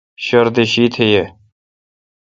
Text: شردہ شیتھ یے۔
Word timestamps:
شردہ 0.25 0.63
شیتھ 0.71 0.97
یے۔ 1.11 1.23